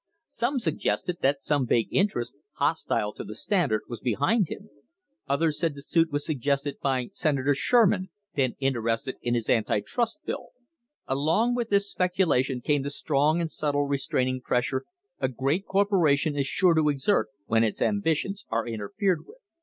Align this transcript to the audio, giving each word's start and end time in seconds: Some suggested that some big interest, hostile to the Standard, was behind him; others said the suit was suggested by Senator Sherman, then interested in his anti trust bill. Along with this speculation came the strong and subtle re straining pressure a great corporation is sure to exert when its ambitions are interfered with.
Some 0.29 0.57
suggested 0.57 1.17
that 1.21 1.43
some 1.43 1.67
big 1.67 1.87
interest, 1.91 2.33
hostile 2.53 3.13
to 3.13 3.23
the 3.23 3.35
Standard, 3.35 3.81
was 3.87 3.99
behind 3.99 4.47
him; 4.49 4.71
others 5.29 5.59
said 5.59 5.75
the 5.75 5.83
suit 5.83 6.11
was 6.11 6.25
suggested 6.25 6.79
by 6.81 7.09
Senator 7.13 7.53
Sherman, 7.53 8.09
then 8.33 8.55
interested 8.57 9.19
in 9.21 9.35
his 9.35 9.47
anti 9.47 9.79
trust 9.79 10.17
bill. 10.25 10.53
Along 11.05 11.53
with 11.53 11.69
this 11.69 11.91
speculation 11.91 12.61
came 12.61 12.81
the 12.81 12.89
strong 12.89 13.41
and 13.41 13.51
subtle 13.51 13.83
re 13.85 13.99
straining 13.99 14.41
pressure 14.41 14.85
a 15.19 15.27
great 15.27 15.67
corporation 15.67 16.35
is 16.35 16.47
sure 16.47 16.73
to 16.73 16.89
exert 16.89 17.27
when 17.45 17.63
its 17.63 17.79
ambitions 17.79 18.43
are 18.49 18.67
interfered 18.67 19.27
with. 19.27 19.37